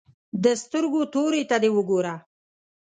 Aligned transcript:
د 0.43 0.45
سترګو 0.63 1.01
تورې 1.13 1.41
ته 1.49 1.55
دې 1.63 1.69
وګوره. 1.75 2.13